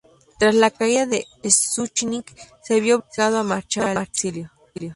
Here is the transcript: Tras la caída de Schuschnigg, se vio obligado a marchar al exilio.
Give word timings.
Tras 0.39 0.55
la 0.55 0.71
caída 0.71 1.05
de 1.05 1.27
Schuschnigg, 1.43 2.25
se 2.63 2.79
vio 2.81 2.95
obligado 3.07 3.37
a 3.37 3.43
marchar 3.43 3.87
al 3.95 4.01
exilio. 4.01 4.49